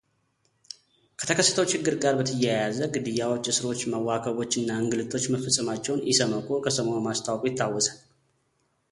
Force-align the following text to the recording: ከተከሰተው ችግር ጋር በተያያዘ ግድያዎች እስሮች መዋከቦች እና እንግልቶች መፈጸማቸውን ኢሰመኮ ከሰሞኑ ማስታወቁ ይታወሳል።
ከተከሰተው 1.19 1.65
ችግር 1.73 1.95
ጋር 2.03 2.13
በተያያዘ 2.19 2.79
ግድያዎች 2.95 3.49
እስሮች 3.53 3.81
መዋከቦች 3.93 4.55
እና 4.61 4.69
እንግልቶች 4.83 5.25
መፈጸማቸውን 5.33 6.03
ኢሰመኮ 6.13 6.49
ከሰሞኑ 6.67 6.97
ማስታወቁ 7.09 7.43
ይታወሳል። 7.51 7.99